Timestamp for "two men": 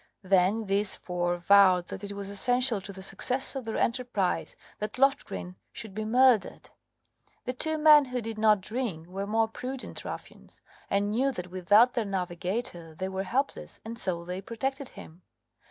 7.53-8.05